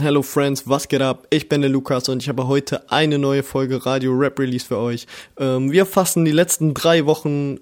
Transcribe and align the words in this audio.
Hello 0.00 0.22
Friends, 0.22 0.68
was 0.68 0.88
geht 0.88 1.02
ab? 1.02 1.28
Ich 1.30 1.48
bin 1.48 1.60
der 1.60 1.70
Lukas 1.70 2.08
und 2.08 2.20
ich 2.20 2.28
habe 2.28 2.48
heute 2.48 2.90
eine 2.90 3.16
neue 3.16 3.44
Folge 3.44 3.86
Radio 3.86 4.12
Rap 4.12 4.40
Release 4.40 4.66
für 4.66 4.78
euch. 4.78 5.06
Ähm, 5.38 5.70
wir 5.70 5.86
fassen 5.86 6.24
die 6.24 6.32
letzten 6.32 6.74
drei 6.74 7.06
Wochen 7.06 7.60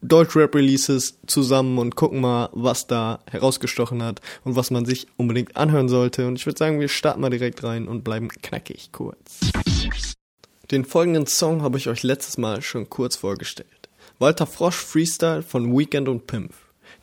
Deutsch 0.00 0.36
Rap 0.36 0.54
Releases 0.54 1.18
zusammen 1.26 1.78
und 1.78 1.96
gucken 1.96 2.20
mal, 2.20 2.50
was 2.52 2.86
da 2.86 3.18
herausgestochen 3.28 4.00
hat 4.00 4.20
und 4.44 4.54
was 4.54 4.70
man 4.70 4.84
sich 4.84 5.08
unbedingt 5.16 5.56
anhören 5.56 5.88
sollte. 5.88 6.28
Und 6.28 6.36
ich 6.36 6.46
würde 6.46 6.58
sagen, 6.58 6.78
wir 6.78 6.86
starten 6.86 7.20
mal 7.20 7.30
direkt 7.30 7.64
rein 7.64 7.88
und 7.88 8.04
bleiben 8.04 8.28
knackig 8.28 8.90
kurz. 8.92 9.40
Den 10.70 10.84
folgenden 10.84 11.26
Song 11.26 11.62
habe 11.62 11.78
ich 11.78 11.88
euch 11.88 12.04
letztes 12.04 12.38
Mal 12.38 12.62
schon 12.62 12.90
kurz 12.90 13.16
vorgestellt. 13.16 13.88
Walter 14.20 14.46
Frosch 14.46 14.76
Freestyle 14.76 15.42
von 15.42 15.76
Weekend 15.76 16.08
und 16.08 16.28
Pimp. 16.28 16.52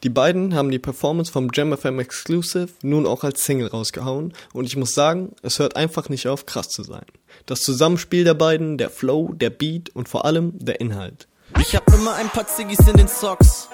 Die 0.04 0.10
beiden 0.10 0.56
haben 0.56 0.72
die 0.72 0.80
Performance 0.80 1.30
vom 1.30 1.50
Jam 1.54 1.76
FM 1.76 2.00
Exclusive 2.00 2.70
nun 2.84 3.06
auch 3.06 3.26
als 3.26 3.44
Single 3.44 3.68
rausgehauen 3.68 4.34
und 4.54 4.66
ich 4.66 4.78
muss 4.78 4.94
sagen, 4.94 5.34
es 5.42 5.60
hört 5.60 5.76
einfach 5.76 6.08
nicht 6.08 6.28
auf 6.28 6.46
krass 6.46 6.70
zu 6.70 6.84
sein. 6.84 7.06
Das 7.46 7.62
Zusammenspiel 7.62 8.24
der 8.24 8.34
beiden, 8.34 8.78
der 8.78 8.90
Flow, 8.90 9.34
der 9.34 9.50
Beat 9.50 9.90
und 9.94 10.08
vor 10.08 10.24
allem 10.24 10.54
der 10.58 10.80
Inhalt. 10.80 11.28
Ich 11.60 11.76
hab 11.76 11.94
immer 11.94 12.16
ein 12.16 12.30
paar 12.30 12.48
Ziggis 12.48 12.80
in 12.88 12.96
den 12.96 13.08
Socks. 13.08 13.68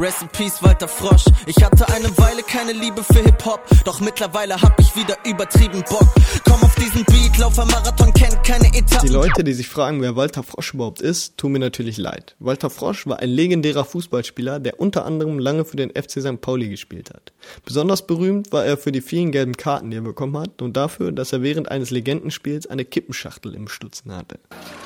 Rest 0.00 0.22
in 0.22 0.28
Peace, 0.28 0.62
Walter 0.62 0.88
Frosch. 0.88 1.24
Ich 1.44 1.62
hatte 1.62 1.86
eine 1.92 2.16
Weile 2.16 2.42
keine 2.42 2.72
Liebe 2.72 3.04
für 3.04 3.22
Hip-Hop, 3.22 3.60
doch 3.84 4.00
mittlerweile 4.00 4.60
hab 4.60 4.80
ich 4.80 4.96
wieder 4.96 5.14
übertrieben 5.26 5.84
Bock. 5.90 6.06
Komm 6.46 6.62
auf 6.62 6.74
diesen 6.76 7.04
Beat, 7.04 7.36
Laufer 7.36 7.66
Marathon 7.66 8.10
kennt 8.14 8.42
keine 8.42 8.68
Etappen. 8.68 9.06
Die 9.06 9.12
Leute, 9.12 9.44
die 9.44 9.52
sich 9.52 9.68
fragen, 9.68 10.00
wer 10.00 10.16
Walter 10.16 10.42
Frosch 10.42 10.72
überhaupt 10.72 11.02
ist, 11.02 11.36
tun 11.36 11.52
mir 11.52 11.58
natürlich 11.58 11.98
leid. 11.98 12.34
Walter 12.38 12.70
Frosch 12.70 13.06
war 13.06 13.18
ein 13.18 13.28
legendärer 13.28 13.84
Fußballspieler, 13.84 14.58
der 14.58 14.80
unter 14.80 15.04
anderem 15.04 15.38
lange 15.38 15.66
für 15.66 15.76
den 15.76 15.90
FC 15.90 16.22
St. 16.22 16.40
Pauli 16.40 16.70
gespielt 16.70 17.10
hat. 17.10 17.34
Besonders 17.66 18.06
berühmt 18.06 18.52
war 18.52 18.64
er 18.64 18.78
für 18.78 18.92
die 18.92 19.02
vielen 19.02 19.32
gelben 19.32 19.58
Karten, 19.58 19.90
die 19.90 19.98
er 19.98 20.02
bekommen 20.02 20.38
hat 20.38 20.62
und 20.62 20.78
dafür, 20.78 21.12
dass 21.12 21.34
er 21.34 21.42
während 21.42 21.70
eines 21.70 21.90
Legendenspiels 21.90 22.66
eine 22.66 22.86
Kippenschachtel 22.86 23.54
im 23.54 23.68
Stutzen 23.68 24.16
hatte. 24.16 24.38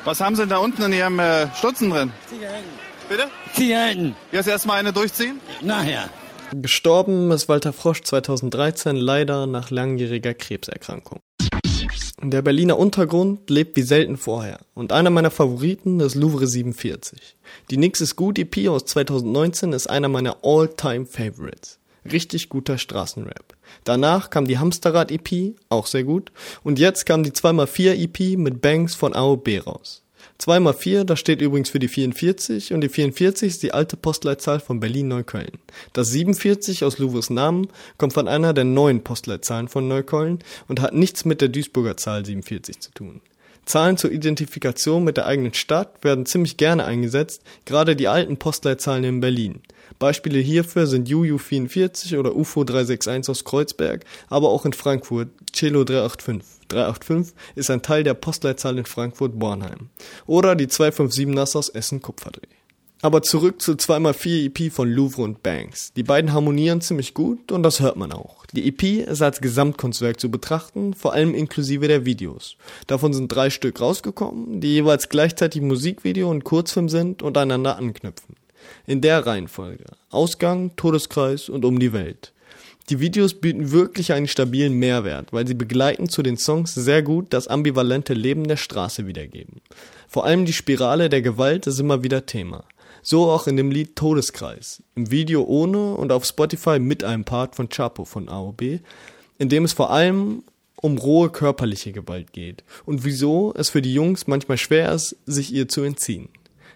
Was 0.05 0.21
haben 0.21 0.35
Sie 0.35 0.43
denn 0.43 0.49
da 0.49 0.59
unten 0.59 0.83
in 0.83 0.93
Ihrem 0.93 1.21
äh, 1.21 1.55
Stutzen 1.55 1.91
drin? 1.91 2.11
Zigaretten. 2.29 2.94
Bitte? 3.09 3.29
Zigaretten. 3.53 4.17
Jetzt 4.33 4.49
erstmal 4.49 4.79
eine 4.79 4.93
durchziehen? 4.93 5.41
Nachher. 5.61 6.09
Gestorben 6.53 7.31
ist 7.33 7.49
Walter 7.49 7.73
Frosch 7.73 8.03
2013 8.03 8.97
leider 8.97 9.47
nach 9.47 9.71
langjähriger 9.71 10.35
Krebserkrankung. 10.35 11.21
Der 12.23 12.41
Berliner 12.41 12.79
Untergrund 12.79 13.51
lebt 13.51 13.77
wie 13.77 13.83
selten 13.83 14.17
vorher 14.17 14.61
und 14.73 14.93
einer 14.93 15.11
meiner 15.11 15.31
Favoriten 15.31 16.01
ist 16.01 16.15
Louvre 16.15 16.47
47. 16.47 17.37
Die 17.71 17.77
Nix 17.77 18.01
ist 18.01 18.17
gut 18.17 18.39
EP 18.39 18.69
aus 18.69 18.87
2019 18.87 19.73
ist 19.75 19.89
einer 19.89 20.09
meiner 20.09 20.39
All-Time 20.43 21.05
Favorites. 21.05 21.79
Richtig 22.11 22.49
guter 22.49 22.79
Straßenrap. 22.79 23.55
Danach 23.85 24.31
kam 24.31 24.47
die 24.47 24.59
Hamsterrad 24.59 25.11
EP, 25.11 25.55
auch 25.69 25.87
sehr 25.87 26.05
gut, 26.05 26.33
und 26.63 26.79
jetzt 26.79 27.05
kam 27.05 27.25
die 27.25 27.33
2x4 27.33 27.95
EP 27.95 28.39
mit 28.39 28.63
Banks 28.63 28.95
von 28.95 29.15
AOB 29.15 29.67
raus. 29.67 30.04
2 30.39 30.61
mal 30.61 30.75
4, 30.75 31.05
das 31.05 31.21
steht 31.21 31.41
übrigens 31.41 31.71
für 31.71 31.79
die 31.79 31.89
44 31.89 32.73
und 32.73 32.81
die 32.81 32.89
44 32.89 33.49
ist 33.49 33.63
die 33.63 33.73
alte 33.73 33.97
Postleitzahl 33.97 34.61
von 34.61 34.81
Berlin-Neukölln. 34.81 35.59
Das 35.93 36.11
47 36.11 36.85
aus 36.85 36.99
Louvres 36.99 37.31
Namen 37.31 37.69
kommt 37.99 38.15
von 38.15 38.27
einer 38.27 38.53
der 38.53 38.65
neuen 38.65 39.05
Postleitzahlen 39.05 39.69
von 39.69 39.87
Neukölln 39.87 40.41
und 40.67 40.81
hat 40.81 40.93
nichts 40.95 41.25
mit 41.25 41.41
der 41.41 41.49
Duisburger 41.49 41.97
Zahl 41.97 42.27
47 42.27 42.81
zu 42.81 42.91
tun. 42.93 43.21
Zahlen 43.65 43.97
zur 43.97 44.13
Identifikation 44.13 45.05
mit 45.05 45.17
der 45.17 45.27
eigenen 45.27 45.55
Stadt 45.55 46.03
werden 46.03 46.27
ziemlich 46.27 46.57
gerne 46.57 46.85
eingesetzt, 46.85 47.43
gerade 47.65 47.97
die 47.97 48.09
alten 48.09 48.37
Postleitzahlen 48.37 49.05
in 49.05 49.21
Berlin. 49.21 49.63
Beispiele 49.99 50.39
hierfür 50.39 50.87
sind 50.87 51.09
UU44 51.09 52.19
oder 52.19 52.35
UFO 52.35 52.65
361 52.65 53.31
aus 53.31 53.45
Kreuzberg, 53.45 54.05
aber 54.29 54.51
auch 54.51 54.65
in 54.65 54.73
Frankfurt 54.73 55.29
Celo 55.53 55.85
385. 55.85 56.69
385 56.69 57.35
ist 57.55 57.71
ein 57.71 57.83
Teil 57.83 58.05
der 58.05 58.15
Postleitzahl 58.15 58.79
in 58.79 58.87
Frankfurt-Bornheim. 58.87 59.89
Oder 60.27 60.57
die 60.57 60.69
257 60.69 61.35
Nass 61.35 61.57
aus 61.57 61.69
Essen-Kupferdreh. 61.69 62.49
Aber 63.03 63.21
zurück 63.21 63.61
zu 63.61 63.73
2x4 63.73 64.47
EP 64.47 64.73
von 64.73 64.91
Louvre 64.91 65.23
und 65.23 65.43
Banks. 65.43 65.93
Die 65.93 66.03
beiden 66.03 66.33
harmonieren 66.33 66.81
ziemlich 66.81 67.13
gut 67.13 67.53
und 67.53 67.63
das 67.63 67.81
hört 67.81 67.97
man 67.97 68.13
auch. 68.13 68.47
Die 68.53 68.67
EP 68.67 69.07
ist 69.07 69.21
als 69.21 69.43
Gesamtkunstwerk 69.43 70.19
zu 70.19 70.31
betrachten, 70.31 70.95
vor 70.95 71.13
allem 71.13 71.35
inklusive 71.35 71.87
der 71.87 72.07
Videos. 72.07 72.57
Davon 72.87 73.13
sind 73.13 73.29
drei 73.29 73.51
Stück 73.51 73.81
rausgekommen, 73.81 74.63
die 74.63 74.69
jeweils 74.73 75.11
gleichzeitig 75.11 75.61
Musikvideo 75.61 76.31
und 76.31 76.45
Kurzfilm 76.45 76.89
sind 76.89 77.23
und 77.23 77.37
einander 77.37 77.77
anknüpfen. 77.77 78.37
In 78.87 79.01
der 79.01 79.27
Reihenfolge. 79.27 79.85
Ausgang, 80.11 80.77
Todeskreis 80.77 81.49
und 81.49 81.65
um 81.65 81.79
die 81.79 81.93
Welt. 81.93 82.33
Die 82.91 83.01
Videos 83.01 83.33
bieten 83.33 83.71
wirklich 83.71 84.13
einen 84.13 84.29
stabilen 84.29 84.75
Mehrwert, 84.75 85.33
weil 85.33 85.47
sie 85.47 85.55
begleiten 85.55 86.11
zu 86.11 86.23
den 86.23 86.37
Songs 86.37 86.75
sehr 86.75 87.03
gut 87.03 87.29
das 87.31 87.49
ambivalente 87.49 88.13
Leben 88.13 88.47
der 88.47 88.59
Straße 88.59 89.07
wiedergeben. 89.07 89.63
Vor 90.07 90.27
allem 90.27 90.45
die 90.45 90.53
Spirale 90.53 91.09
der 91.09 91.23
Gewalt 91.23 91.67
ist 91.67 91.81
immer 91.81 92.03
wieder 92.03 92.27
Thema. 92.27 92.65
So 93.03 93.31
auch 93.31 93.47
in 93.47 93.57
dem 93.57 93.71
Lied 93.71 93.97
Todeskreis, 93.97 94.83
im 94.95 95.11
Video 95.11 95.45
ohne 95.45 95.95
und 95.95 96.13
auf 96.13 96.27
Spotify 96.27 96.79
mit 96.79 97.05
einem 97.05 97.25
Part 97.25 97.57
von 97.57 97.71
Chapo 97.71 98.05
von 98.05 98.29
AOB, 98.29 98.81
in 99.39 99.49
dem 99.49 99.65
es 99.65 99.73
vor 99.73 99.91
allem 99.91 100.43
um 100.77 100.99
rohe 100.99 101.31
körperliche 101.31 101.93
Gewalt 101.93 102.35
geht 102.35 102.65
und 102.85 103.05
wieso 103.05 103.55
es 103.57 103.71
für 103.71 103.81
die 103.81 103.95
Jungs 103.95 104.27
manchmal 104.27 104.59
schwer 104.59 104.93
ist, 104.93 105.17
sich 105.25 105.55
ihr 105.55 105.69
zu 105.69 105.83
entziehen. 105.83 106.29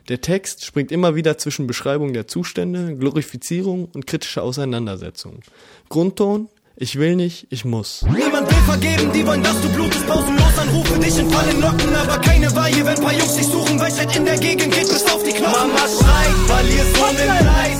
Der 0.08 0.22
Text 0.22 0.64
springt 0.64 0.90
immer 0.90 1.14
wieder 1.16 1.36
zwischen 1.36 1.66
Beschreibung 1.66 2.14
der 2.14 2.26
Zustände, 2.26 2.96
Glorifizierung 2.96 3.88
und 3.94 4.06
kritischer 4.06 4.42
Auseinandersetzung. 4.42 5.40
Grundton, 5.90 6.48
ich 6.76 6.98
will 6.98 7.14
nicht, 7.14 7.46
ich 7.50 7.66
muss. 7.66 8.02
Niemand 8.02 8.48
will 8.48 8.62
vergeben, 8.64 9.12
die 9.12 9.26
wollen, 9.26 9.42
dass 9.42 9.60
du 9.60 9.68
blutest, 9.68 10.06
pausenlos 10.06 10.58
anrufe 10.58 10.98
dich 10.98 11.18
in 11.18 11.28
vollen 11.28 11.60
Locken, 11.60 11.94
aber 11.94 12.18
keine 12.22 12.54
Weihe, 12.56 12.86
wenn 12.86 12.94
paar 12.94 13.12
Jungs 13.12 13.36
dich 13.36 13.46
suchen, 13.46 13.78
Weisheit 13.78 14.16
in 14.16 14.24
der 14.24 14.38
Gegend 14.38 14.72
geht 14.72 14.88
bis 14.88 15.04
auf 15.04 15.22
die 15.24 15.32
Knochen. 15.32 15.52
Mama 15.52 15.86
schreit, 15.86 16.36
verlierst 16.46 16.96
von 16.96 17.16
den 17.16 17.28
Preis, 17.28 17.78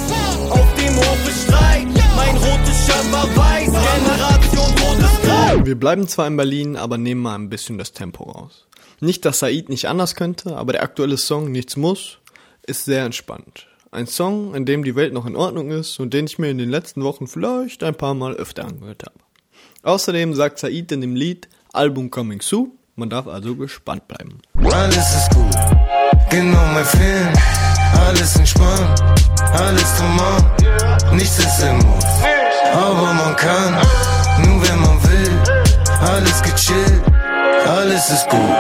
auf 0.51 0.75
dem 0.75 0.97
Hof 0.97 1.29
ist 1.29 1.43
Streit, 1.45 1.87
mein 2.15 2.37
rotes 2.37 2.87
Shirt 2.87 3.13
war 3.13 3.37
weiß, 3.37 3.71
Generation 3.71 4.75
rotes. 4.83 5.67
Wir 5.67 5.79
bleiben 5.79 6.07
zwar 6.09 6.27
in 6.27 6.37
Berlin, 6.37 6.77
aber 6.77 6.99
nehmen 6.99 7.23
mal 7.23 7.35
ein 7.35 7.49
bisschen 7.49 7.79
das 7.79 7.93
Tempo 7.93 8.25
raus. 8.25 8.68
Nicht, 9.01 9.25
dass 9.25 9.39
Said 9.39 9.69
nicht 9.69 9.87
anders 9.87 10.15
könnte, 10.15 10.57
aber 10.57 10.73
der 10.73 10.83
aktuelle 10.83 11.17
Song 11.17 11.53
Nichts 11.53 11.77
muss 11.77 12.19
ist 12.67 12.85
sehr 12.85 13.05
entspannt. 13.05 13.67
Ein 13.91 14.07
Song, 14.07 14.55
in 14.55 14.67
dem 14.67 14.85
die 14.85 14.97
Welt 14.97 15.15
noch 15.15 15.25
in 15.25 15.37
Ordnung 15.37 15.71
ist 15.71 15.99
und 16.01 16.13
den 16.13 16.27
ich 16.27 16.39
mir 16.39 16.51
in 16.51 16.59
den 16.59 16.69
letzten 16.69 17.03
Wochen 17.03 17.27
vielleicht 17.27 17.83
ein 17.83 17.95
paar 17.95 18.15
Mal 18.15 18.35
öfter 18.35 18.67
angehört 18.67 19.05
habe. 19.05 19.19
Außerdem 19.83 20.35
sagt 20.35 20.59
Said 20.59 20.93
in 20.93 21.01
dem 21.01 21.15
Lied 21.15 21.49
Album 21.73 22.11
Coming 22.11 22.43
Soon, 22.43 22.73
man 22.97 23.09
darf 23.09 23.27
also 23.29 23.55
gespannt 23.55 24.09
bleiben. 24.09 24.41
Alles 24.73 24.97
ist 24.97 25.31
gut, 25.31 25.57
genau 26.29 26.67
mein 26.75 26.85
Film. 26.85 27.33
Alles 28.07 28.37
entspannt, 28.37 29.01
alles 29.53 29.97
drumherum, 29.97 31.17
nichts 31.17 31.39
ist 31.39 31.63
im 31.63 31.77
Muss. 31.79 32.05
Aber 32.75 33.15
man 33.15 33.37
kann, 33.37 33.75
nur 34.45 34.69
wenn 34.69 34.81
man 34.81 35.03
will, 35.05 35.31
alles 36.01 36.43
gechillt, 36.43 37.03
alles 37.67 38.11
ist 38.11 38.29
gut. 38.29 38.58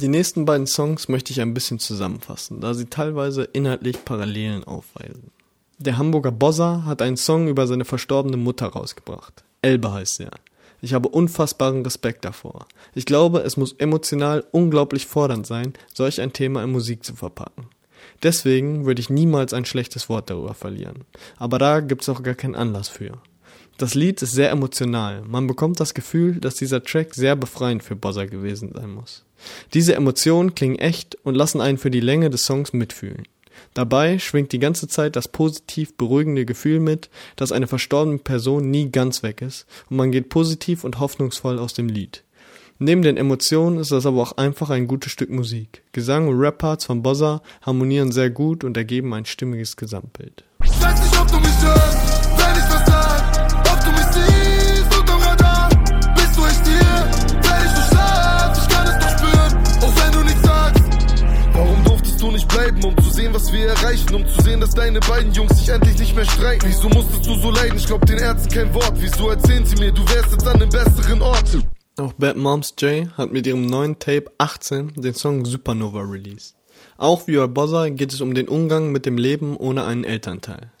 Die 0.00 0.06
nächsten 0.06 0.44
beiden 0.44 0.68
Songs 0.68 1.08
möchte 1.08 1.32
ich 1.32 1.40
ein 1.40 1.54
bisschen 1.54 1.80
zusammenfassen, 1.80 2.60
da 2.60 2.72
sie 2.72 2.86
teilweise 2.86 3.42
inhaltlich 3.42 4.04
Parallelen 4.04 4.62
aufweisen. 4.62 5.32
Der 5.78 5.98
Hamburger 5.98 6.30
Bossa 6.30 6.84
hat 6.84 7.02
einen 7.02 7.16
Song 7.16 7.48
über 7.48 7.66
seine 7.66 7.84
verstorbene 7.84 8.36
Mutter 8.36 8.68
rausgebracht. 8.68 9.42
Elbe 9.60 9.92
heißt 9.92 10.20
er. 10.20 10.30
Ich 10.80 10.94
habe 10.94 11.08
unfassbaren 11.08 11.82
Respekt 11.82 12.24
davor. 12.24 12.66
Ich 12.94 13.06
glaube, 13.06 13.40
es 13.40 13.56
muss 13.56 13.72
emotional 13.72 14.44
unglaublich 14.52 15.06
fordernd 15.06 15.48
sein, 15.48 15.72
solch 15.92 16.20
ein 16.20 16.32
Thema 16.32 16.62
in 16.62 16.70
Musik 16.70 17.02
zu 17.04 17.16
verpacken. 17.16 17.66
Deswegen 18.22 18.86
würde 18.86 19.00
ich 19.00 19.10
niemals 19.10 19.52
ein 19.52 19.64
schlechtes 19.64 20.08
Wort 20.08 20.30
darüber 20.30 20.54
verlieren. 20.54 21.06
Aber 21.38 21.58
da 21.58 21.80
gibt's 21.80 22.08
auch 22.08 22.22
gar 22.22 22.34
keinen 22.34 22.54
Anlass 22.54 22.88
für. 22.88 23.18
Das 23.78 23.94
Lied 23.94 24.20
ist 24.22 24.32
sehr 24.32 24.50
emotional. 24.50 25.22
Man 25.22 25.46
bekommt 25.46 25.78
das 25.78 25.94
Gefühl, 25.94 26.40
dass 26.40 26.56
dieser 26.56 26.82
Track 26.82 27.14
sehr 27.14 27.36
befreiend 27.36 27.84
für 27.84 27.94
Bossa 27.94 28.24
gewesen 28.24 28.72
sein 28.74 28.90
muss. 28.90 29.24
Diese 29.72 29.94
Emotionen 29.94 30.56
klingen 30.56 30.80
echt 30.80 31.16
und 31.22 31.36
lassen 31.36 31.60
einen 31.60 31.78
für 31.78 31.92
die 31.92 32.00
Länge 32.00 32.28
des 32.28 32.42
Songs 32.42 32.72
mitfühlen. 32.72 33.22
Dabei 33.74 34.18
schwingt 34.18 34.50
die 34.50 34.58
ganze 34.58 34.88
Zeit 34.88 35.14
das 35.14 35.28
positiv 35.28 35.96
beruhigende 35.96 36.44
Gefühl 36.44 36.80
mit, 36.80 37.08
dass 37.36 37.52
eine 37.52 37.68
verstorbene 37.68 38.18
Person 38.18 38.68
nie 38.68 38.90
ganz 38.90 39.22
weg 39.22 39.42
ist 39.42 39.64
und 39.88 39.96
man 39.96 40.10
geht 40.10 40.28
positiv 40.28 40.82
und 40.82 40.98
hoffnungsvoll 40.98 41.60
aus 41.60 41.72
dem 41.72 41.88
Lied. 41.88 42.24
Neben 42.80 43.02
den 43.02 43.16
Emotionen 43.16 43.78
ist 43.78 43.92
das 43.92 44.06
aber 44.06 44.22
auch 44.22 44.36
einfach 44.38 44.70
ein 44.70 44.88
gutes 44.88 45.12
Stück 45.12 45.30
Musik. 45.30 45.84
Gesang 45.92 46.26
und 46.26 46.40
Rap-Parts 46.40 46.84
von 46.84 47.04
Bossa 47.04 47.42
harmonieren 47.62 48.10
sehr 48.10 48.30
gut 48.30 48.64
und 48.64 48.76
ergeben 48.76 49.14
ein 49.14 49.24
stimmiges 49.24 49.76
Gesamtbild. 49.76 50.42
Was 63.38 63.52
wir 63.52 63.68
erreichen? 63.68 64.14
Um 64.16 64.26
zu 64.26 64.42
sehen, 64.42 64.60
dass 64.60 64.74
deine 64.74 64.98
beiden 64.98 65.32
Jungs 65.32 65.56
sich 65.56 65.68
endlich 65.68 65.96
nicht 65.96 66.16
mehr 66.16 66.24
streiten. 66.24 66.66
Wieso 66.66 66.88
musstest 66.88 67.24
du 67.24 67.36
so 67.36 67.52
leiden? 67.52 67.76
Ich 67.76 67.86
glaub 67.86 68.04
den 68.04 68.18
Ärzten 68.18 68.50
kein 68.50 68.74
Wort. 68.74 68.94
Wieso 68.96 69.30
erzählen 69.30 69.64
sie 69.64 69.76
mir, 69.76 69.92
du 69.92 70.02
wärst 70.08 70.32
jetzt 70.32 70.46
an 70.46 70.56
einem 70.56 70.68
besseren 70.68 71.22
Ort? 71.22 71.58
Auch 71.98 72.12
Bad 72.14 72.36
Moms 72.36 72.74
J 72.80 73.08
hat 73.16 73.30
mit 73.30 73.46
ihrem 73.46 73.66
neuen 73.66 73.96
Tape 74.00 74.24
18 74.38 74.94
den 74.96 75.14
Song 75.14 75.44
Supernova 75.44 76.00
released. 76.00 76.56
Auch 76.96 77.28
wie 77.28 77.36
bei 77.36 77.46
Bozza 77.46 77.88
geht 77.90 78.12
es 78.12 78.20
um 78.20 78.34
den 78.34 78.48
Umgang 78.48 78.90
mit 78.90 79.06
dem 79.06 79.18
Leben 79.18 79.56
ohne 79.56 79.84
einen 79.84 80.02
Elternteil. 80.02 80.72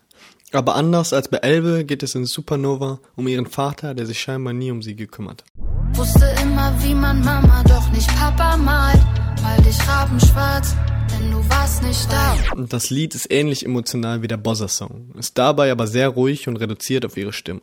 Aber 0.52 0.74
anders 0.74 1.12
als 1.12 1.28
bei 1.28 1.36
Elbe 1.38 1.84
geht 1.84 2.02
es 2.02 2.16
in 2.16 2.24
Supernova 2.24 2.98
um 3.14 3.28
ihren 3.28 3.46
Vater, 3.46 3.94
der 3.94 4.06
sich 4.06 4.18
scheinbar 4.18 4.52
nie 4.52 4.72
um 4.72 4.82
sie 4.82 4.96
gekümmert 4.96 5.44
hat. 5.44 5.96
Wusste 5.96 6.26
immer, 6.42 6.74
wie 6.82 6.94
man 6.94 7.24
Mama, 7.24 7.62
doch 7.68 7.88
nicht 7.92 8.08
Papa 8.16 8.56
malt. 8.56 9.00
Mal 9.42 9.62
dich 9.62 9.78
rabenschwarz, 9.88 10.74
denn 11.18 11.32
du 11.32 11.48
warst 11.48 11.82
nicht 11.82 12.10
da. 12.10 12.36
Und 12.54 12.72
das 12.72 12.90
Lied 12.90 13.14
ist 13.14 13.30
ähnlich 13.30 13.64
emotional 13.64 14.22
wie 14.22 14.28
der 14.28 14.36
Bozza-Song, 14.36 15.12
ist 15.18 15.38
dabei 15.38 15.70
aber 15.70 15.86
sehr 15.86 16.08
ruhig 16.08 16.48
und 16.48 16.56
reduziert 16.56 17.04
auf 17.04 17.16
ihre 17.16 17.32
Stimme. 17.32 17.62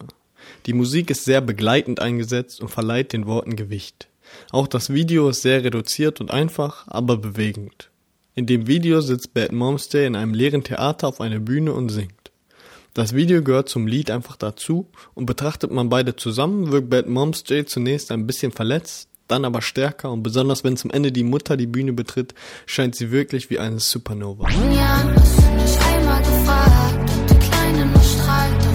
Die 0.66 0.74
Musik 0.74 1.10
ist 1.10 1.26
sehr 1.26 1.42
begleitend 1.42 2.00
eingesetzt 2.00 2.62
und 2.62 2.70
verleiht 2.70 3.14
den 3.14 3.26
Worten 3.26 3.56
Gewicht. 3.56 4.08
Auch 4.52 4.68
das 4.68 4.92
Video 4.92 5.30
ist 5.30 5.42
sehr 5.42 5.64
reduziert 5.64 6.20
und 6.20 6.32
einfach, 6.32 6.88
aber 6.88 7.18
bewegend. 7.18 7.90
In 8.36 8.46
dem 8.46 8.68
Video 8.68 9.02
sitzt 9.02 9.34
Bad 9.34 9.52
Moms 9.52 9.90
Day 9.90 10.06
in 10.06 10.16
einem 10.16 10.34
leeren 10.34 10.64
Theater 10.64 11.08
auf 11.08 11.22
einer 11.22 11.40
Bühne 11.40 11.74
und 11.74 11.90
singt. 11.90 12.32
Das 12.94 13.14
Video 13.14 13.42
gehört 13.42 13.70
zum 13.70 13.88
Lied 13.88 14.10
einfach 14.10 14.36
dazu 14.36 14.88
und 15.14 15.26
betrachtet 15.26 15.72
man 15.72 15.90
beide 15.90 16.16
zusammen, 16.16 16.72
wirkt 16.72 16.90
Bad 16.90 17.08
Moms 17.08 17.44
Day 17.44 17.66
zunächst 17.66 18.12
ein 18.12 18.28
bisschen 18.28 18.52
verletzt, 18.52 19.10
dann 19.28 19.46
aber 19.46 19.62
stärker 19.62 20.12
und 20.12 20.24
besonders 20.24 20.64
wenn 20.64 20.78
zum 20.78 20.92
Ende 20.92 21.12
die 21.12 21.24
Mutter 21.24 21.58
die 21.58 21.68
Bühne 21.68 21.94
betritt, 21.94 22.34
scheint 22.66 22.96
sie 22.96 23.12
wirklich 23.12 23.50
wie 23.50 23.60
eine 23.60 23.80
Supernova. 23.80 24.50
Ja, 24.50 25.04
gefragt, 26.20 27.12
strahlt, 28.04 28.66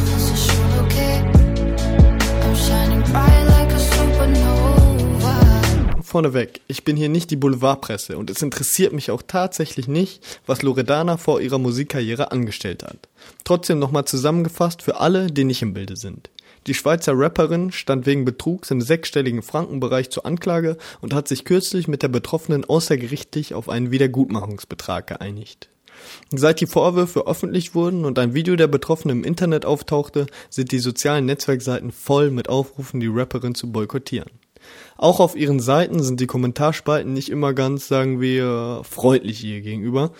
okay. 0.82 1.22
Like 3.12 3.72
supernova. 3.78 5.40
Vorneweg, 6.02 6.60
ich 6.66 6.84
bin 6.84 6.96
hier 6.96 7.08
nicht 7.08 7.30
die 7.30 7.36
Boulevardpresse 7.36 8.18
und 8.18 8.30
es 8.30 8.42
interessiert 8.42 8.92
mich 8.92 9.10
auch 9.10 9.22
tatsächlich 9.26 9.88
nicht, 9.88 10.22
was 10.46 10.62
Loredana 10.62 11.16
vor 11.16 11.40
ihrer 11.40 11.58
Musikkarriere 11.58 12.32
angestellt 12.32 12.82
hat. 12.82 13.08
Trotzdem 13.44 13.78
nochmal 13.78 14.04
zusammengefasst 14.04 14.82
für 14.82 15.00
alle, 15.00 15.28
die 15.28 15.44
nicht 15.44 15.62
im 15.62 15.74
Bilde 15.74 15.96
sind. 15.96 16.30
Die 16.70 16.74
Schweizer 16.74 17.14
Rapperin 17.16 17.72
stand 17.72 18.06
wegen 18.06 18.24
Betrugs 18.24 18.70
im 18.70 18.80
sechsstelligen 18.80 19.42
Frankenbereich 19.42 20.08
zur 20.10 20.24
Anklage 20.24 20.76
und 21.00 21.12
hat 21.12 21.26
sich 21.26 21.44
kürzlich 21.44 21.88
mit 21.88 22.04
der 22.04 22.06
Betroffenen 22.06 22.64
außergerichtlich 22.64 23.54
auf 23.54 23.68
einen 23.68 23.90
Wiedergutmachungsbetrag 23.90 25.08
geeinigt. 25.08 25.68
Seit 26.30 26.60
die 26.60 26.68
Vorwürfe 26.68 27.26
öffentlich 27.26 27.74
wurden 27.74 28.04
und 28.04 28.20
ein 28.20 28.34
Video 28.34 28.54
der 28.54 28.68
Betroffenen 28.68 29.18
im 29.18 29.24
Internet 29.24 29.66
auftauchte, 29.66 30.26
sind 30.48 30.70
die 30.70 30.78
sozialen 30.78 31.26
Netzwerkseiten 31.26 31.90
voll 31.90 32.30
mit 32.30 32.48
Aufrufen, 32.48 33.00
die 33.00 33.08
Rapperin 33.08 33.56
zu 33.56 33.72
boykottieren. 33.72 34.30
Auch 35.00 35.18
auf 35.18 35.34
ihren 35.34 35.60
Seiten 35.60 36.02
sind 36.02 36.20
die 36.20 36.26
Kommentarspalten 36.26 37.14
nicht 37.14 37.30
immer 37.30 37.54
ganz, 37.54 37.88
sagen 37.88 38.20
wir, 38.20 38.82
freundlich 38.84 39.42
ihr 39.42 39.62
gegenüber. 39.62 40.10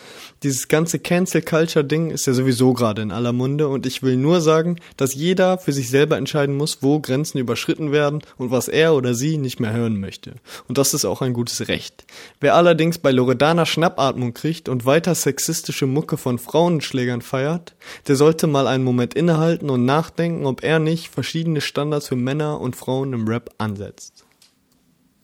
Dieses 0.43 0.69
ganze 0.69 0.99
Cancel 0.99 1.43
Culture 1.43 1.85
Ding 1.85 2.11
ist 2.11 2.27
ja 2.27 2.33
sowieso 2.33 2.73
gerade 2.73 3.03
in 3.03 3.13
aller 3.13 3.35
Munde 3.35 3.69
und 3.69 3.85
ich 3.85 4.03
will 4.03 4.17
nur 4.17 4.41
sagen, 4.41 4.77
dass 4.97 5.15
jeder 5.15 5.59
für 5.59 5.75
sich 5.75 5.91
selber 5.91 6.17
entscheiden 6.17 6.57
muss, 6.57 6.79
wo 6.81 6.99
Grenzen 6.99 7.37
überschritten 7.37 7.93
werden 7.93 8.23
und 8.39 8.53
was 8.53 8.69
er 8.69 8.95
oder 8.95 9.13
sie 9.13 9.37
nicht 9.37 9.61
mehr 9.61 9.75
hören 9.75 10.01
möchte. 10.01 10.37
Und 10.67 10.79
das 10.79 10.95
ist 10.95 11.05
auch 11.05 11.21
ein 11.21 11.35
gutes 11.35 11.69
Recht. 11.69 12.07
Wer 12.41 12.55
allerdings 12.55 12.97
bei 12.97 13.11
Loredana 13.11 13.67
Schnappatmung 13.67 14.33
kriegt 14.33 14.71
und 14.71 14.87
weiter 14.87 15.15
sexistische 15.15 15.85
Mucke 15.85 16.17
von 16.17 16.39
Frauenschlägern 16.39 17.21
feiert, 17.21 17.75
der 18.09 18.17
sollte 18.17 18.47
mal 18.47 18.67
einen 18.67 18.85
Moment 18.85 19.13
innehalten 19.13 19.69
und 19.69 19.85
nachdenken, 19.85 20.47
ob 20.47 20.65
er 20.65 20.79
nicht 20.79 21.09
verschiedene 21.09 21.61
Standards 21.61 22.09
für 22.09 22.17
Männer 22.17 22.59
und 22.63 22.77
Frauen 22.77 23.13
im 23.13 23.29
Rap 23.29 23.51
ansetzt. 23.59 24.25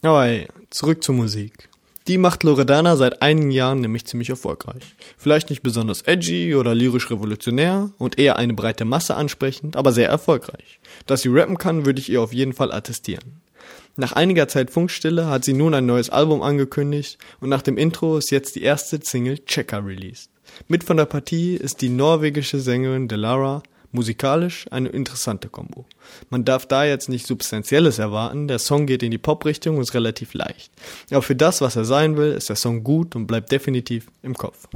Aber 0.06 0.24
hey, 0.24 0.46
zurück 0.70 1.02
zur 1.02 1.16
Musik. 1.16 1.68
Die 2.06 2.16
macht 2.16 2.44
Loredana 2.44 2.94
seit 2.94 3.22
einigen 3.22 3.50
Jahren 3.50 3.80
nämlich 3.80 4.04
ziemlich 4.04 4.30
erfolgreich. 4.30 4.94
Vielleicht 5.18 5.50
nicht 5.50 5.64
besonders 5.64 6.02
edgy 6.02 6.54
oder 6.54 6.76
lyrisch 6.76 7.10
revolutionär 7.10 7.90
und 7.98 8.16
eher 8.16 8.36
eine 8.36 8.54
breite 8.54 8.84
Masse 8.84 9.16
ansprechend, 9.16 9.74
aber 9.74 9.90
sehr 9.90 10.08
erfolgreich. 10.08 10.78
Dass 11.06 11.22
sie 11.22 11.28
rappen 11.28 11.58
kann, 11.58 11.86
würde 11.86 12.00
ich 12.00 12.08
ihr 12.08 12.22
auf 12.22 12.32
jeden 12.32 12.52
Fall 12.52 12.70
attestieren. 12.70 13.40
Nach 13.96 14.12
einiger 14.12 14.46
Zeit 14.46 14.70
Funkstille 14.70 15.26
hat 15.26 15.44
sie 15.44 15.54
nun 15.54 15.74
ein 15.74 15.86
neues 15.86 16.10
Album 16.10 16.40
angekündigt 16.42 17.18
und 17.40 17.48
nach 17.48 17.62
dem 17.62 17.76
Intro 17.76 18.18
ist 18.18 18.30
jetzt 18.30 18.54
die 18.54 18.62
erste 18.62 19.00
Single 19.02 19.44
Checker 19.44 19.84
released. 19.84 20.30
Mit 20.68 20.84
von 20.84 20.98
der 20.98 21.06
Partie 21.06 21.56
ist 21.56 21.80
die 21.80 21.88
norwegische 21.88 22.60
Sängerin 22.60 23.08
Delara, 23.08 23.64
Musikalisch 23.96 24.66
eine 24.70 24.90
interessante 24.90 25.48
Kombo. 25.48 25.86
Man 26.28 26.44
darf 26.44 26.66
da 26.66 26.84
jetzt 26.84 27.08
nicht 27.08 27.26
Substanzielles 27.26 27.98
erwarten, 27.98 28.46
der 28.46 28.58
Song 28.58 28.86
geht 28.86 29.02
in 29.02 29.10
die 29.10 29.18
Pop-Richtung 29.18 29.76
und 29.76 29.82
ist 29.82 29.94
relativ 29.94 30.34
leicht. 30.34 30.70
Aber 31.10 31.22
für 31.22 31.34
das, 31.34 31.62
was 31.62 31.76
er 31.76 31.86
sein 31.86 32.16
will, 32.16 32.32
ist 32.32 32.50
der 32.50 32.56
Song 32.56 32.84
gut 32.84 33.16
und 33.16 33.26
bleibt 33.26 33.50
definitiv 33.50 34.06
im 34.22 34.34
Kopf. 34.34 34.68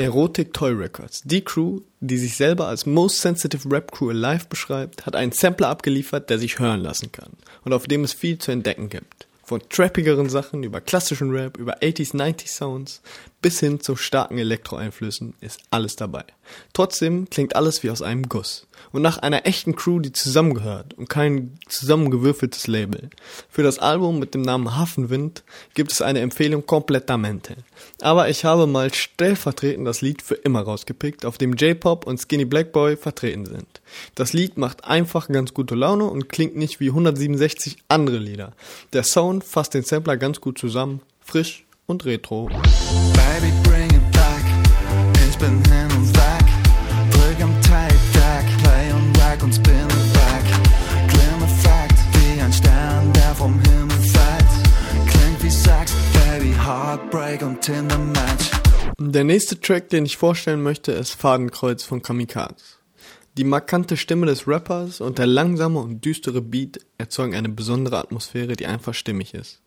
Erotic 0.00 0.54
Toy 0.54 0.72
Records. 0.72 1.20
Die 1.26 1.44
Crew, 1.44 1.80
die 2.00 2.16
sich 2.16 2.34
selber 2.34 2.68
als 2.68 2.86
Most 2.86 3.20
Sensitive 3.20 3.70
Rap 3.70 3.92
Crew 3.92 4.08
Alive 4.08 4.46
beschreibt, 4.48 5.04
hat 5.04 5.14
einen 5.14 5.32
Sampler 5.32 5.68
abgeliefert, 5.68 6.30
der 6.30 6.38
sich 6.38 6.58
hören 6.58 6.80
lassen 6.80 7.12
kann 7.12 7.32
und 7.66 7.74
auf 7.74 7.86
dem 7.86 8.02
es 8.02 8.14
viel 8.14 8.38
zu 8.38 8.50
entdecken 8.50 8.88
gibt. 8.88 9.26
Von 9.44 9.60
trappigeren 9.68 10.30
Sachen 10.30 10.62
über 10.62 10.80
klassischen 10.80 11.32
Rap, 11.32 11.58
über 11.58 11.80
80s, 11.80 12.14
90s 12.14 12.48
Sounds 12.48 13.02
bis 13.42 13.60
hin 13.60 13.80
zu 13.80 13.94
starken 13.94 14.38
Elektroeinflüssen 14.38 15.34
ist 15.42 15.60
alles 15.70 15.96
dabei. 15.96 16.24
Trotzdem 16.72 17.28
klingt 17.28 17.54
alles 17.54 17.82
wie 17.82 17.90
aus 17.90 18.00
einem 18.00 18.26
Guss. 18.26 18.66
Und 18.92 19.02
nach 19.02 19.18
einer 19.18 19.46
echten 19.46 19.76
Crew, 19.76 20.00
die 20.00 20.12
zusammengehört 20.12 20.94
und 20.94 21.08
kein 21.08 21.58
zusammengewürfeltes 21.68 22.66
Label. 22.66 23.10
Für 23.48 23.62
das 23.62 23.78
Album 23.78 24.18
mit 24.18 24.34
dem 24.34 24.42
Namen 24.42 24.76
Hafenwind 24.76 25.44
gibt 25.74 25.92
es 25.92 26.02
eine 26.02 26.20
Empfehlung 26.20 26.66
completamente. 26.66 27.56
Aber 28.00 28.28
ich 28.28 28.44
habe 28.44 28.66
mal 28.66 28.92
stellvertretend 28.92 29.86
das 29.86 30.00
Lied 30.00 30.22
für 30.22 30.34
immer 30.34 30.62
rausgepickt, 30.62 31.24
auf 31.24 31.38
dem 31.38 31.54
J-Pop 31.54 32.06
und 32.06 32.18
Skinny 32.18 32.44
Black 32.44 32.72
Boy 32.72 32.96
vertreten 32.96 33.46
sind. 33.46 33.80
Das 34.14 34.32
Lied 34.32 34.58
macht 34.58 34.84
einfach 34.84 35.28
ganz 35.28 35.54
gute 35.54 35.74
Laune 35.74 36.04
und 36.04 36.28
klingt 36.28 36.56
nicht 36.56 36.80
wie 36.80 36.88
167 36.88 37.78
andere 37.88 38.18
Lieder. 38.18 38.52
Der 38.92 39.04
Sound 39.04 39.44
fasst 39.44 39.74
den 39.74 39.84
Sampler 39.84 40.16
ganz 40.16 40.40
gut 40.40 40.58
zusammen, 40.58 41.00
frisch 41.20 41.64
und 41.86 42.04
retro. 42.04 42.48
Baby, 42.48 43.52
Der 58.98 59.24
nächste 59.24 59.60
Track, 59.60 59.90
den 59.90 60.06
ich 60.06 60.16
vorstellen 60.16 60.62
möchte, 60.62 60.92
ist 60.92 61.12
Fadenkreuz 61.12 61.82
von 61.82 62.00
Kamikaze. 62.00 62.64
Die 63.36 63.44
markante 63.44 63.98
Stimme 63.98 64.24
des 64.26 64.48
Rappers 64.48 65.02
und 65.02 65.18
der 65.18 65.26
langsame 65.26 65.78
und 65.78 66.02
düstere 66.02 66.40
Beat 66.40 66.80
erzeugen 66.96 67.34
eine 67.34 67.50
besondere 67.50 67.98
Atmosphäre, 67.98 68.56
die 68.56 68.66
einfach 68.66 68.94
stimmig 68.94 69.34
ist. 69.34 69.60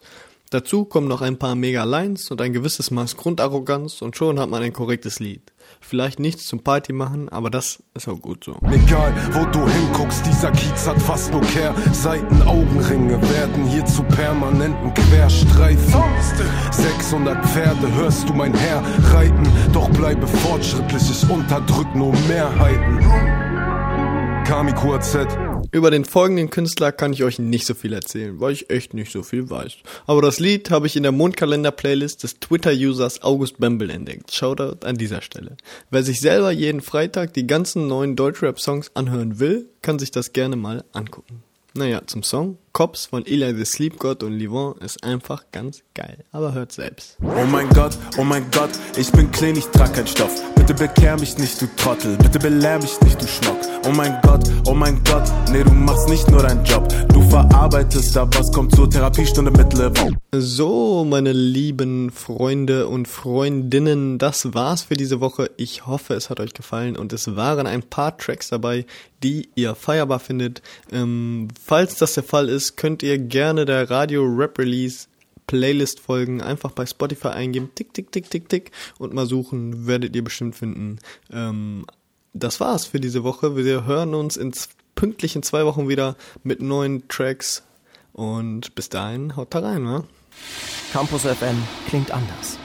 Dazu 0.50 0.86
kommen 0.86 1.08
noch 1.08 1.22
ein 1.22 1.38
paar 1.38 1.54
Mega-Lines 1.54 2.32
und 2.32 2.42
ein 2.42 2.54
gewisses 2.54 2.90
Maß 2.90 3.16
Grundarroganz 3.16 4.02
und 4.02 4.18
schon 4.18 4.40
hat 4.40 4.50
man 4.50 4.64
ein 4.64 4.74
korrektes 4.74 5.20
Lied. 5.20 5.53
Vielleicht 5.82 6.20
nichts 6.20 6.48
zum 6.48 6.64
Party 6.64 6.94
machen, 6.94 7.30
aber 7.30 7.50
das 7.50 7.84
ist 7.94 8.08
auch 8.08 8.20
gut 8.20 8.44
so. 8.44 8.56
Egal, 8.72 9.14
wo 9.32 9.46
du 9.46 9.68
hinguckst, 9.68 10.26
dieser 10.26 10.52
Kiez 10.52 10.88
hat 10.88 11.02
fast 11.02 11.32
nur 11.32 11.42
Kehrseiten. 11.42 12.42
Augenringe 12.44 13.22
werden 13.30 13.66
hier 13.66 13.86
zu 13.86 14.04
permanenten 14.04 14.94
Querstreifen. 14.94 16.04
600 16.72 17.46
Pferde 17.46 17.94
hörst 17.96 18.28
du 18.30 18.34
mein 18.34 18.54
Herr 18.54 18.84
reiten, 19.14 19.48
doch 19.72 19.90
bleibe 19.90 20.28
fortschrittlich, 20.28 21.04
ich 21.10 21.30
unterdrück 21.30 21.94
nur 21.96 22.14
Mehrheiten. 22.28 23.00
Kami 24.46 24.74
QAZ. 24.74 25.53
Über 25.74 25.90
den 25.90 26.06
folgenden 26.06 26.52
Künstler 26.52 26.92
kann 26.92 27.14
ich 27.14 27.24
euch 27.24 27.40
nicht 27.40 27.66
so 27.66 27.74
viel 27.74 27.94
erzählen, 27.94 28.40
weil 28.40 28.54
ich 28.54 28.70
echt 28.70 28.94
nicht 28.94 29.12
so 29.12 29.24
viel 29.24 29.50
weiß. 29.50 29.74
Aber 30.06 30.22
das 30.22 30.40
Lied 30.40 30.70
habe 30.70 30.86
ich 30.86 30.96
in 30.96 31.02
der 31.02 31.12
Mondkalender-Playlist 31.12 32.22
des 32.22 32.40
Twitter-Users 32.40 33.24
August 33.24 33.58
Bembel 33.58 33.90
entdeckt. 33.90 34.32
Shoutout 34.32 34.86
an 34.86 34.98
dieser 34.98 35.24
Stelle. 35.24 35.58
Wer 35.90 36.04
sich 36.04 36.22
selber 36.22 36.52
jeden 36.52 36.82
Freitag 36.82 37.34
die 37.34 37.48
ganzen 37.48 37.88
neuen 37.88 38.16
Deutschrap-Songs 38.16 38.92
anhören 38.94 39.40
will, 39.40 39.68
kann 39.82 39.98
sich 39.98 40.12
das 40.12 40.32
gerne 40.32 40.58
mal 40.58 40.84
angucken. 40.94 41.42
Naja, 41.74 42.04
zum 42.06 42.22
Song. 42.22 42.60
Cops 42.72 43.08
von 43.08 43.26
Eli 43.26 43.56
the 43.56 43.66
Sleep 43.66 43.98
God 43.98 44.22
und 44.22 44.34
Livon 44.34 44.78
ist 44.78 45.04
einfach 45.04 45.46
ganz 45.52 45.82
geil. 45.96 46.24
Aber 46.32 46.54
hört 46.54 46.72
selbst. 46.72 47.18
Oh 47.24 47.46
mein 47.52 47.68
Gott, 47.70 47.98
oh 48.20 48.24
mein 48.24 48.46
Gott, 48.52 48.70
ich 48.96 49.12
bin 49.12 49.32
clean, 49.32 49.56
ich 49.56 49.66
trag 49.66 49.92
keinen 49.96 50.06
Stoff. 50.06 50.53
Bitte 50.66 50.88
bekehr 50.88 51.20
mich 51.20 51.38
nicht, 51.38 51.62
du 51.62 51.68
Trottel. 51.76 52.16
Bitte 52.16 52.40
belehr 52.40 52.78
mich 52.78 52.98
nicht, 53.02 53.22
du 53.22 53.28
Schmuck. 53.28 53.58
Oh 53.86 53.92
mein 53.92 54.18
Gott, 54.22 54.50
oh 54.66 54.74
mein 54.74 55.04
Gott. 55.04 55.30
Nee, 55.52 55.62
du 55.62 55.72
machst 55.72 56.08
nicht 56.08 56.32
nur 56.32 56.42
deinen 56.42 56.64
Job. 56.64 56.88
Du 57.10 57.22
verarbeitest 57.30 58.16
da 58.16 58.26
was, 58.34 58.50
kommt 58.50 58.74
zur 58.74 58.90
Therapiestunde 58.90 59.52
mittlere. 59.52 59.92
So, 60.32 61.04
meine 61.04 61.34
lieben 61.34 62.12
Freunde 62.12 62.88
und 62.88 63.10
Freundinnen, 63.10 64.20
das 64.20 64.54
war's 64.54 64.84
für 64.84 64.94
diese 64.94 65.20
Woche. 65.20 65.52
Ich 65.58 65.86
hoffe, 65.86 66.14
es 66.14 66.30
hat 66.30 66.40
euch 66.40 66.54
gefallen 66.54 66.96
und 66.96 67.12
es 67.12 67.36
waren 67.36 67.68
ein 67.68 67.84
paar 67.84 68.18
Tracks 68.18 68.48
dabei, 68.48 68.86
die 69.22 69.50
ihr 69.56 69.76
feierbar 69.76 70.20
findet. 70.20 70.62
Ähm, 70.94 71.50
falls 71.62 71.98
das 71.98 72.14
der 72.14 72.24
Fall 72.24 72.48
ist, 72.48 72.78
könnt 72.78 73.04
ihr 73.04 73.18
gerne 73.18 73.66
der 73.66 73.90
Radio 73.90 74.24
Rap 74.24 74.58
Release 74.58 75.08
Playlist 75.48 76.00
folgen, 76.00 76.42
einfach 76.42 76.72
bei 76.72 76.86
Spotify 76.86 77.30
eingeben, 77.30 77.72
tick, 77.76 77.94
tick, 77.94 78.12
tick, 78.12 78.30
tick, 78.30 78.50
tick 78.50 78.72
und 78.98 79.14
mal 79.14 79.26
suchen, 79.26 79.88
werdet 79.88 80.16
ihr 80.16 80.24
bestimmt 80.24 80.56
finden. 80.56 81.00
Ähm, 81.32 81.86
das 82.34 82.60
war's 82.60 82.86
für 82.86 83.00
diese 83.00 83.24
Woche. 83.24 83.56
Wir 83.56 83.86
hören 83.86 84.16
uns 84.16 84.38
in 84.38 84.54
pünktlich 84.96 85.36
in 85.36 85.44
zwei 85.44 85.66
Wochen 85.66 85.88
wieder 85.90 86.16
mit 86.44 86.62
neuen 86.62 87.08
Tracks 87.08 87.64
und 88.14 88.76
bis 88.76 88.90
dahin 88.90 89.36
haut 89.36 89.54
da 89.54 89.60
rein, 89.60 89.84
ne? 89.84 90.04
Campus 90.92 91.24
FM 91.24 91.62
klingt 91.88 92.12
anders. 92.12 92.58